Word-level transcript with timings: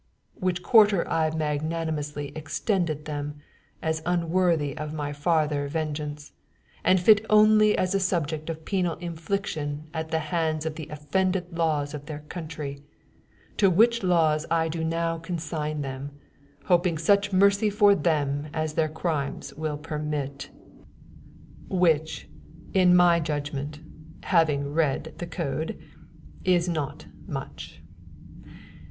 which 0.33 0.63
quarter 0.63 1.07
I 1.07 1.29
magnanimously 1.29 2.31
extended 2.35 3.05
them, 3.05 3.35
as 3.83 4.01
unworthy 4.03 4.75
of 4.75 4.95
my 4.95 5.13
farther 5.13 5.67
vengeance, 5.67 6.31
and 6.83 6.99
fit 6.99 7.23
only 7.29 7.77
as 7.77 8.03
subject 8.03 8.49
of 8.49 8.65
penal 8.65 8.95
infliction 8.95 9.91
at 9.93 10.09
the 10.09 10.17
hands 10.33 10.65
of 10.65 10.73
the 10.73 10.87
offended 10.89 11.55
laws 11.55 11.93
of 11.93 12.07
their 12.07 12.21
country, 12.29 12.81
to 13.57 13.69
which 13.69 14.01
laws 14.01 14.47
I 14.49 14.69
do 14.69 14.83
now 14.83 15.19
consign 15.19 15.81
them, 15.81 16.17
hoping 16.63 16.97
such 16.97 17.31
mercy 17.31 17.69
for 17.69 17.93
them 17.93 18.47
as 18.55 18.73
their 18.73 18.89
crimes 18.89 19.53
will 19.53 19.77
permit; 19.77 20.49
which, 21.69 22.27
in 22.73 22.95
my 22.95 23.19
judgment 23.19 23.79
(having 24.23 24.73
read 24.73 25.13
the 25.19 25.27
code) 25.27 25.77
is 26.43 26.67
not 26.67 27.05
much. 27.27 27.83